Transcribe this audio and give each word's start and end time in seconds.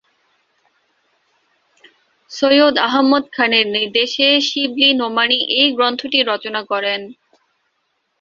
সৈয়দ 2.31 2.75
আহমদ 2.87 3.23
খানের 3.33 3.65
নির্দেশে 3.75 4.27
শিবলী 4.47 4.89
নোমানী 4.99 5.39
এই 5.57 5.69
গ্রন্থটি 5.77 6.19
রচনা 6.23 6.61
করেন। 6.71 7.01